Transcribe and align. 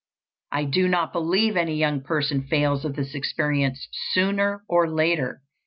I 0.51 0.63
do 0.63 0.87
not 0.87 1.13
believe 1.13 1.55
any 1.55 1.75
young 1.77 2.01
person 2.01 2.41
fails 2.47 2.85
of 2.85 2.95
this 2.95 3.13
experience 3.13 3.87
sooner 4.13 4.63
or 4.67 4.89
later. 4.89 5.43